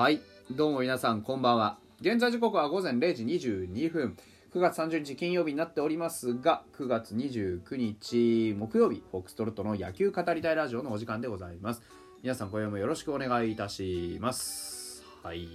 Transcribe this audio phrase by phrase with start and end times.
[0.00, 0.22] はい。
[0.50, 1.76] どうも皆さんこんばんは。
[2.00, 4.16] 現在時刻は午前0時22分。
[4.54, 11.82] 9月30日金曜日になっておりますが9月29日木曜日フォックストロットの野球語りたいラジオのお時間でございます。
[12.22, 15.04] 皆さん今夜もよろしくお願いいたします。
[15.22, 15.46] はい。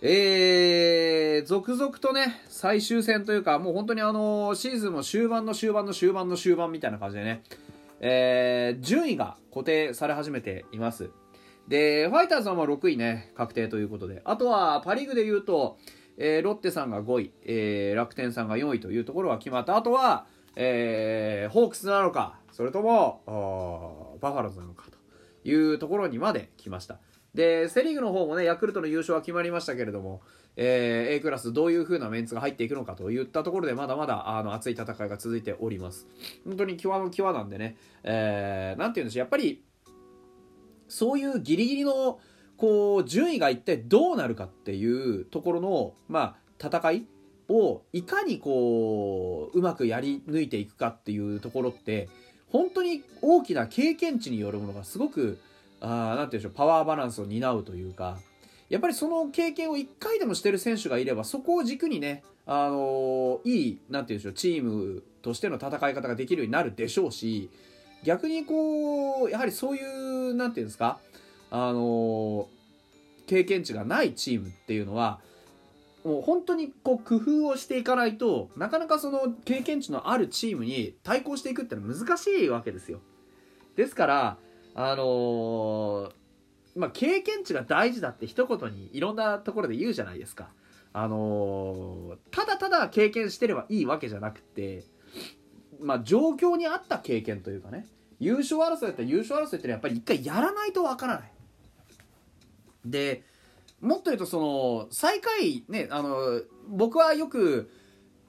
[0.00, 7.42] えー、続々とね、最終戦というか、もう本当にあの、シーズンも終盤の終盤の終盤の終盤みたいな感じでね、
[8.00, 11.10] えー、順位が固定され始めています。
[11.68, 15.78] で、ファイターズはま6位ね、確定ということで、あとはパ・リーグで言うと、
[16.16, 19.76] えー、ロッテさんが5位、えー、楽天さんが4位というところが決まった。
[19.76, 24.98] あとは、えー、ホークスなのか、それとも、バファローズなのかと
[25.48, 26.98] いうところにまで来ました。
[27.34, 30.20] で、セ・リーグの方もね、ヤクルトの優勝は決まりましたけれども、
[30.56, 36.06] えー、A クラスどういう風なメンツが入っていくのかといったところでまだまだあの熱い戦いが続いております。
[36.44, 39.62] 本当に際の際なんでね、えー、なんて言うんでしょう、やっぱり、
[40.90, 42.20] そういうギリギリの、
[42.56, 47.06] こう、順位が一体どうなるかっていうところの、まあ、戦い
[47.48, 52.08] をいかにこう、うまくやり抜いていくかっていうところって、
[52.50, 55.38] 本当に大きな経験値によるものがすごく
[55.80, 58.18] あなんていうんでしょうパワーバランスを担うというか
[58.68, 67.50] やっぱりその経験を1回でもしてる選手がいればそこを軸にね、あのー、いいなんていうんでしょうチームとしての戦い方ができるようになるでしょうし
[68.04, 70.98] 逆にこうやはりそういうなんていうんですか、
[71.50, 72.48] あの、
[73.26, 75.20] 経験値がないチームっていうのは
[76.04, 83.00] もう本当にこう工夫をしていかないとなかなかその経験値のあるチームに対抗していくってのは難しいわけですよ。
[83.76, 84.36] ですから
[84.74, 86.12] あの、
[86.74, 90.48] まあ、経験値が大事だって一言にいろんなところで言うじゃないですか。
[90.92, 94.84] あの、ただただ経験してればいいわけじゃなくて、
[95.80, 97.86] まあ、状況に合った経験というかね、
[98.18, 101.32] 優勝争いだったら優勝争いってやっぱり一回やらないとわからない。
[102.84, 103.22] で、
[103.80, 107.70] もっと言うとその、最下位ね、あの、僕はよく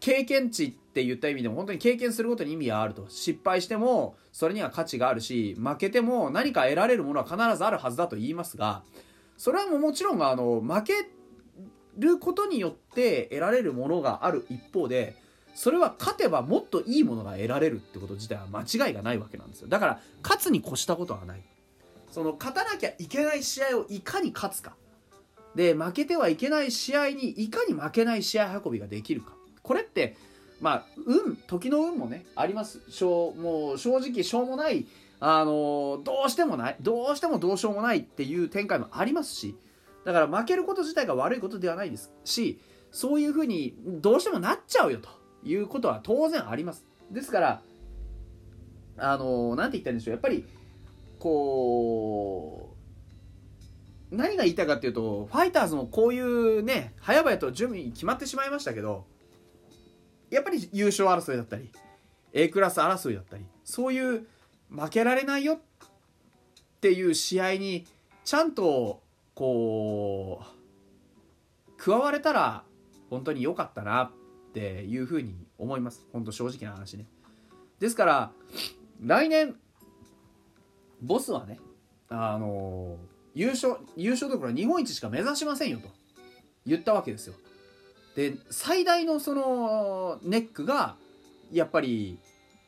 [0.00, 8.82] 経験値って言った意味でも本当に経験することに意味があると失敗してもそれには価値があるし負けても何か得られるものは必ずあるはずだと言いますが
[9.36, 10.92] それはもうもちろんあの負け
[11.98, 15.16] ることによって得られるものがある一方で
[15.58, 19.66] それは勝てばもっといいものが得られるってこと自体は間違いがないわけなんですよ。
[19.66, 21.40] だから勝つに越したことはない。
[22.12, 24.76] その勝たなきゃいけない試合をいかに勝つか。
[25.56, 29.32] で負けてはいけない試合にいかに負けない試合運びができるか。
[29.64, 30.16] これって
[30.60, 32.80] まあ運時の運もねあります。
[32.88, 34.86] しょうもう正直しょうもない
[35.18, 39.56] あのどうしてもないどうしてもどうしようもないっていう展開もありますし。
[40.04, 42.60] だから負けること自体が悪いことではないですし
[42.92, 45.17] そういうふうにどうしてもなっちゃうよと。
[45.44, 46.84] いうことは当然あります。
[47.10, 47.62] ですから
[48.98, 50.14] あの何て言ったらいいんでしょう。
[50.14, 50.44] やっぱり
[51.18, 52.74] こ
[54.10, 59.04] う何が言いたいかっていうとファイターズもこういうね早々と準備決まってしまいましたけど
[60.30, 61.70] やっぱり優勝争いだったり
[62.32, 64.26] A クラス争いだったりそういう
[64.70, 65.58] 負けられないよっ
[66.80, 67.86] ていう試合に
[68.24, 69.02] ちゃんと
[69.34, 72.64] こう加われたら
[73.10, 74.02] 本当に良かったな。
[74.02, 74.10] っ
[74.48, 76.06] っていうふうに思います。
[76.12, 77.06] 本当正直な話ね。
[77.78, 78.32] ですから
[79.00, 79.54] 来年
[81.00, 81.60] ボスはね
[82.08, 82.96] あの
[83.34, 85.88] 優勝優勝どころ日本一しか目指しませんよと。
[86.66, 87.34] 言ったわけですよ。
[88.16, 90.96] で最大のそのネックが
[91.52, 92.18] やっぱり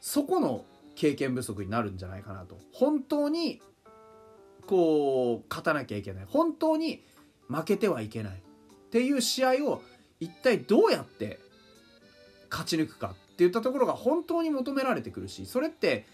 [0.00, 0.64] そこの
[0.96, 2.58] 経験不足になるんじゃないかなと。
[2.72, 3.60] 本当に
[4.66, 6.24] こう勝たなきゃいけない。
[6.26, 7.04] 本当に
[7.48, 8.32] 負けてはいけない。
[8.32, 9.82] っていう試合を
[10.20, 11.38] 一体どうやって
[12.50, 16.06] 勝ち抜くかっていったところが本当に求められてくるしそれって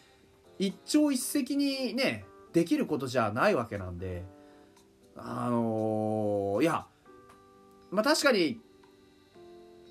[0.58, 4.24] 一朝一夕にねできることじゃないわけなんで
[5.16, 6.86] あのー、いや
[7.90, 8.60] まあ確かに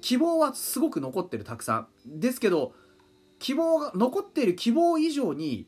[0.02, 1.88] 希望はすごく残ってるたくさん。
[2.20, 2.74] ですけど
[3.40, 5.68] 希望が残っている希望以上に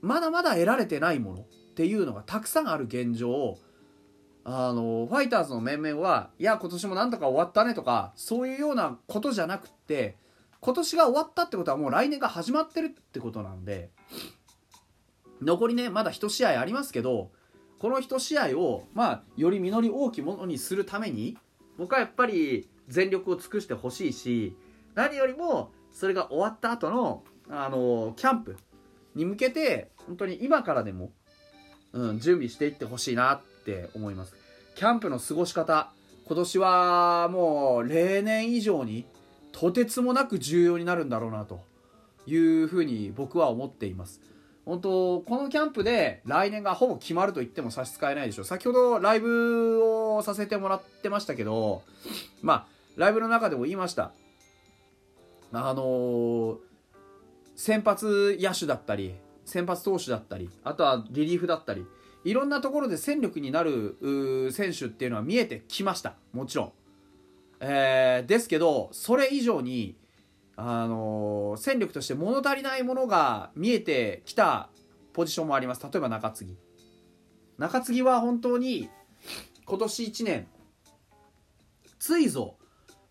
[0.00, 1.44] まだまだ得られてないものっ
[1.74, 3.58] ていうのがたくさんある現状を
[4.44, 10.16] あのファイターズの面々はいや今年もなんとか終わったねとかそういうようなことじゃなくって
[10.60, 13.90] 今年が終わったってことはもう来年が始まってるってことなんで
[15.40, 17.30] 残りねまだ1試合ありますけど
[17.78, 21.38] この1試合をまあより実り大きいものにするために
[21.78, 24.56] 僕はやっぱり全力を尽くしてほしいし
[24.94, 28.56] 何よりもそれが終わった後のあのキャンプ
[29.14, 31.12] に向けて本当に今からでも、
[31.92, 34.34] うん、準備していってほしいなっって思います。
[34.74, 35.90] キャンプの過ごし方
[36.26, 39.06] 今年はもう例年以上に
[39.52, 41.64] とてつもなく重要になるんだろうなと
[42.26, 44.20] いうふうに僕は思っています。
[44.66, 48.44] 本当このキャンプで来年がほぼ決まると言っても差し支えないでしょう。
[48.44, 51.82] 先ほどライブをさせてもらってましたけど
[52.42, 54.12] まあライブの中でも言いました。
[55.52, 56.56] あのー、
[57.54, 59.14] 先発野手だったり
[59.44, 61.86] 先発投手だったりあとはリリーフだったり
[62.24, 63.96] いろんなところで戦力になる
[64.52, 66.14] 選手っていうのは見えてきました。
[66.32, 66.72] もちろん、
[67.60, 69.96] えー、ですけどそれ以上に
[70.56, 74.70] あのー、戦力として物足りないものが見えてきた
[75.12, 75.82] ポジションもあります。
[75.82, 76.56] 例えば中継ぎ。
[77.58, 78.88] 中継ぎは本当に
[79.64, 80.46] 今年1年
[81.98, 82.56] ついぞ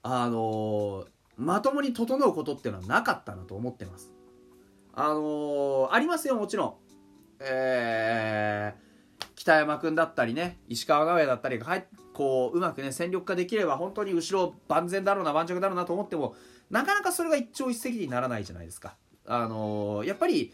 [0.01, 1.05] あのー、
[1.37, 4.13] まともに整うことっていうのはなかったなと思ってます。
[4.95, 6.73] あの、ありますよもちろん。
[7.39, 8.92] えー、
[9.43, 16.35] 北山君だったりね石川直也だったりがこううまくね戦力化できれば本当に後ろ万全だろうな盤石だろうなと思っても
[16.69, 18.95] なかなかそれが一朝一夕にならないじゃないですか。
[19.27, 20.53] あのー、やっぱり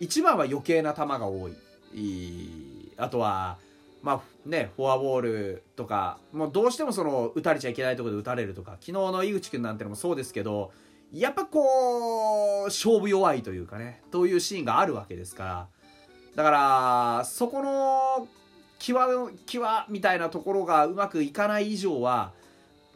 [0.00, 2.92] 一番は余計な球が多い。
[2.96, 3.56] あとは、
[4.02, 10.72] まあね、フォアボールとか、もうどうしてもその打たれちゃいけないところで打たれるとか、昨日の井口君なんてのもそうですけど、
[11.12, 15.68] やっぱこう、勝負弱いというかね、というシーンがあるわけですから、
[16.34, 18.28] だから、そこの
[18.78, 22.32] 際の際みたいなところがうまくいかない以上は、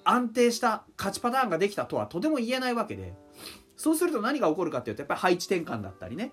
[0.08, 3.12] 安定した勝ちパターンができたとはとても言えないわけで
[3.76, 6.32] そうすると何が起こるかっていうとやっぱり配置転換だったりね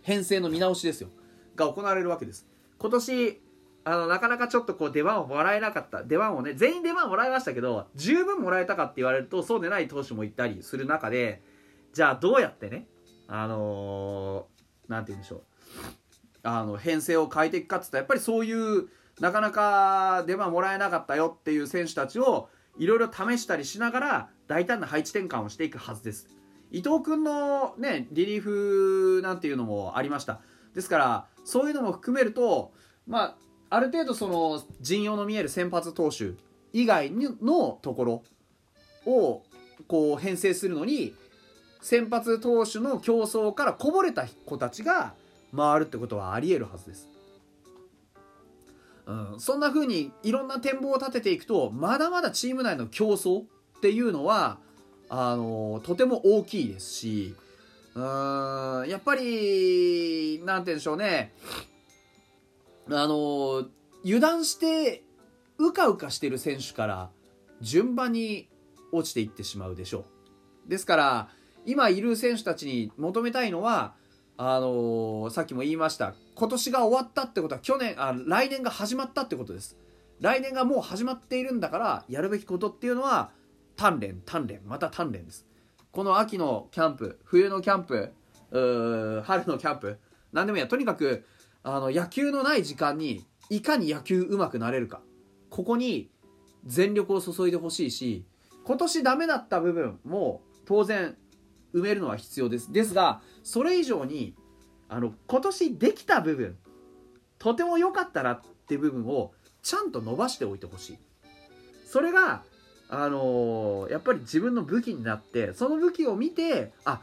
[0.00, 1.10] 編成の見直しですよ
[1.54, 2.46] が行われるわけです
[2.78, 3.42] 今年
[3.84, 11.42] あのなかなかちょっとこう出番をもらえなかった出番をね全員出番もらいましたけど十分もらえたかって言われるとそうでない投手もいたりする中で
[11.92, 12.86] じゃあどうやってね
[13.28, 14.46] あの
[14.88, 15.42] 何、ー、て言うんでしょう
[16.42, 18.88] あの編成を変えていくかっつったらやっぱりそういう
[19.20, 22.48] なかなか出番もらえなかったよっていう選手たちを
[22.78, 26.28] いろいろ試したりしながら大胆な配置転換をしていくはずです。
[26.70, 30.40] 伊藤君のねリリーフなんていうのもありました。
[30.74, 32.72] ですからそういうのも含めると
[33.06, 33.36] まあ
[33.76, 36.32] ある程度その陣容の見える先発投手
[36.72, 38.22] 以外のところ
[39.06, 39.42] を
[39.86, 41.14] こう編成するのに
[41.80, 45.14] 先発投手の競争からこぼれた子たちが
[45.54, 47.08] 回るってことはありえるはずです。
[49.06, 53.44] うん、そんな風にいろんな展望を立てていくとまだまだチーム内の競争っ
[53.80, 54.58] ていうのは
[55.08, 57.34] あのとても大きいですし
[57.94, 58.88] うん。
[58.88, 61.34] やっぱりなんて言うんでしょうね。
[62.88, 63.66] あの
[64.04, 65.02] 油断して
[65.58, 67.10] うかうかしてる選手から
[67.60, 68.48] 順番に
[68.92, 70.04] 落ちていってしまうでしょ
[70.66, 70.70] う。
[70.70, 71.28] ですから
[71.64, 73.94] 今いる選手たちに求めたいのは
[74.36, 76.14] あのー、さっきも言いました。
[76.34, 79.76] 今年が終わったってことは去年あ来年が始まったってことです。
[80.20, 83.30] 来年がもう始まっているんだからやるべきことっていうのは
[83.76, 84.60] 鍛錬鍛錬。
[84.64, 85.46] また鍛錬です。
[85.90, 88.12] この秋のキャンプ冬のキャンプ
[88.50, 89.98] 春のキャンプ。
[90.32, 90.68] 何でもいいや。
[90.68, 91.24] とにかく
[91.62, 95.00] あの野球のない時間にいかに野球うまくなれるか。
[95.50, 96.10] ここに
[96.64, 98.24] 全力を注いでほしいし
[98.64, 101.16] 今年ダメだった部分も当然
[101.74, 102.72] 埋めるのは必要です。
[102.72, 104.34] ですがそれ以上に
[104.88, 106.56] あの今年できた部分
[107.38, 109.32] とても良かったなって部分を
[109.62, 110.98] ちゃんと伸ばしておいてほしい。
[111.86, 112.42] それが
[112.88, 117.00] あのー、やっぱり自分の武器になってその武器を見てあ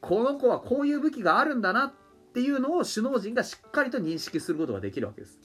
[0.00, 1.92] この子はこういう武器があるんだなっ
[2.32, 5.38] ていうのを首脳陣がしっかりと認識することができるわけです。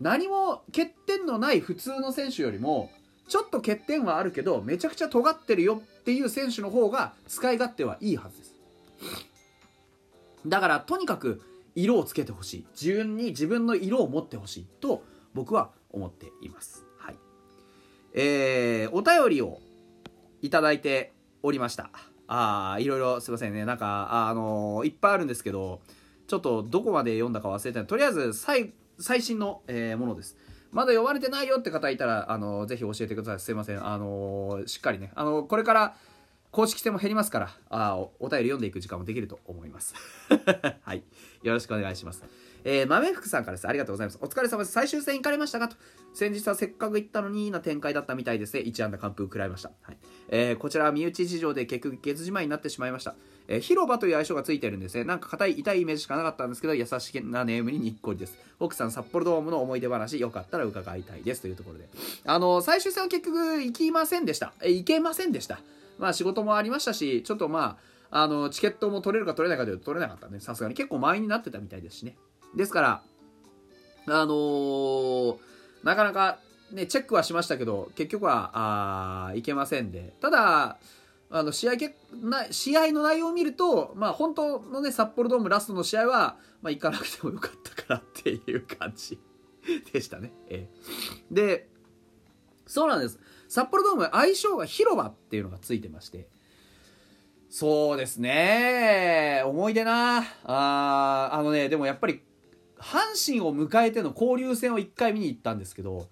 [0.00, 2.90] 何も欠点のない普通の選手よりも
[3.26, 8.54] ちょっと欠点はあるけどめちゃくちゃ尖ってるよっていう選手の方が使い勝手はいいはずです。
[10.46, 11.42] だからとにかく
[11.74, 12.66] 色をつけてほしい。
[12.72, 16.86] 自分に自分の色を持ってほしいと僕は思っています。
[16.96, 17.16] はい。
[18.14, 19.60] えー、お便りを
[20.40, 21.12] いただいて
[21.42, 21.90] おりました。
[22.26, 23.66] ああいろいろすいませんね。
[23.66, 25.82] なんかあのー、いっぱいあるんですけど
[26.26, 30.38] ちょっとどこまで読んだか忘れてとりあえず最最新の、えー、ものです。
[30.70, 33.40] まだ呼ばれてないよって方いたら、あの、ぜひ教えてください。
[33.40, 33.84] すいません。
[33.84, 35.94] あの、しっかりね、あの、これから
[36.50, 39.94] 公式戦も減りますから、あおお便り読んでいく時間もできると思います。
[40.82, 41.02] はい。
[41.42, 42.24] よろしくお願いします。
[42.64, 43.68] えー、豆福さんからです。
[43.68, 44.18] ありがとうございます。
[44.20, 44.72] お疲れ様です。
[44.72, 45.68] 最終戦行かれましたか？
[45.68, 45.76] と。
[46.14, 48.60] 先日はせっかく行ったのにな展開だったみたいですね。
[48.60, 49.70] 1安打完封食らいました。
[49.82, 49.98] はい。
[50.28, 53.14] えー、こちらは身内事情で結局月じまいになってしまいました。
[53.46, 55.04] えー、広場という愛称がついてるんですね。
[55.04, 58.36] なんか硬い、痛いイメージしかなかったんですけど、優しげなネームににっこりです。
[58.58, 61.42] 奥さん、札幌ドームの思い出話、よかったら伺いたいです。
[61.42, 61.88] というところで。
[62.24, 64.52] あの、最終戦は結局行きませんでした。
[64.60, 65.60] えー、行けませんでした。
[65.98, 67.78] まあ仕事もありましたし、ちょっとま
[68.10, 70.40] あ、あの、チケットも取れるか取れないかというと取れなかったね。
[70.40, 72.16] さすがに結構前になってたみたいですしね。
[72.56, 73.02] ですから、
[74.06, 75.36] あのー、
[75.82, 76.38] なかなか
[76.72, 78.50] ね、チェックはしましたけど、結局は、
[79.28, 80.14] あいけませんで。
[80.20, 80.78] ただ、
[81.30, 89.18] あの試合けな試合の内容を見ると、まあ、本当のね札幌ドームラストの試合は、まあ、行かなくてもよかったかなっていう感じ
[89.92, 90.32] でしたね。
[90.48, 91.68] えー、で
[92.66, 96.28] そうなんです札幌ドーム相性が広場っていうのがついてまして。
[97.50, 99.42] そうですね。
[99.46, 100.18] 思い出な。
[100.44, 102.22] ああのねでもやっぱり
[102.78, 106.08] 阪神を迎えての交流戦を1回見に行ったんですけど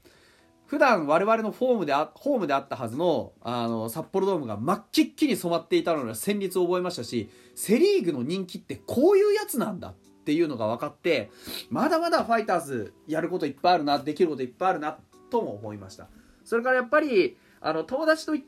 [0.66, 11.30] 普段我々のフォームであホームであったはずのあの札幌ドームが真っきっきり染まっていたのに戦慄を覚えましたしセ・リーグの人気ってこういうやつなんだっていうのが分かって
[11.70, 14.98] まだまだファイターズやることいっぱいあるなできることいっぱいあるな
[15.30, 16.08] とも思いました。
[16.46, 18.42] それからやっぱりあの友達とね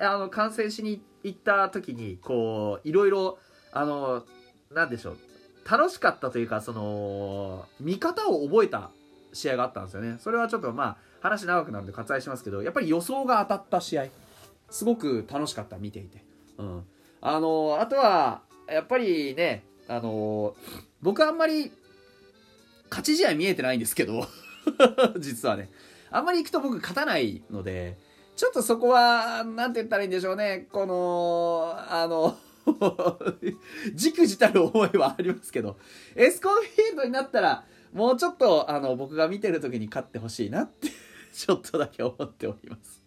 [0.00, 3.38] あの観戦しに行った時にこういろいろ
[3.72, 4.24] あの
[4.72, 5.18] なんでしょう
[5.68, 8.90] 楽しかったというかその見方を覚えた
[9.32, 10.16] 試合があったんですよね。
[10.18, 14.06] それはちょっとまあ話長くなるんで割愛しますけどやっぱり予想が当たった試合。
[14.68, 16.24] すごく楽しかった見ていて。
[16.58, 16.84] うん。
[17.20, 20.56] あのあとはやっぱりねあの
[21.02, 21.70] 僕あんまり
[22.90, 24.26] 勝ち試合見えてないんですけど
[25.18, 25.70] 実はね。
[26.16, 27.98] あんまり行くと僕勝たないので
[28.36, 30.66] ちょっとそこは何て言ったらいいんでしょうね。
[30.72, 32.36] このあの
[33.94, 35.76] じくじたる思いはありますけど
[36.16, 40.88] エスコンフィールドになったらもうちょっとあの僕が見てる時に勝ってほしいなって
[41.32, 43.02] ちょっとだけ思っております。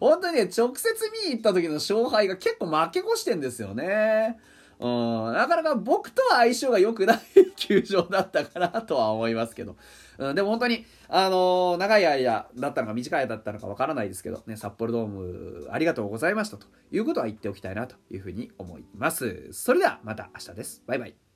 [0.00, 4.38] 本当にね直接見に行った時の勝敗が結構負け越してんですよね。
[4.80, 7.18] うん、なかなか僕とは相性が良くない
[7.56, 9.76] 球場だったかなとは思いますけど。
[10.18, 19.48] うん、でも本当に、あのー、長い間だったのか短い間だったのかわからないですけど、ね、札幌ドームありがとうございましたということは言っておきたいなというふうに思います。
[19.52, 20.82] それではまた明日です。
[20.86, 21.27] バイバイ。